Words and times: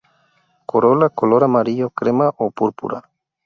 Corola 0.71 1.09
color 1.19 1.43
amarillo, 1.43 1.91
crema 1.91 2.27
o 2.43 2.49
púrpura. 2.49 2.99